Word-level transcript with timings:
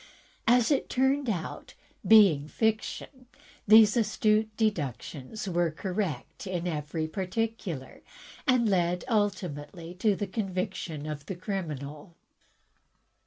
As 0.47 0.71
it 0.71 0.89
turned 0.89 1.29
out, 1.29 1.75
being 2.07 2.47
fiction, 2.47 3.27
these 3.67 3.95
astute 3.95 4.49
deductions 4.57 5.47
were 5.47 5.69
correct 5.69 6.47
in 6.47 6.65
every 6.65 7.07
particular, 7.07 8.01
and 8.47 8.67
led 8.67 9.05
ultimately 9.07 9.93
to 9.99 10.15
the 10.15 10.25
conviction 10.25 11.05
of 11.05 11.27
the 11.27 11.35
criminal! 11.35 12.15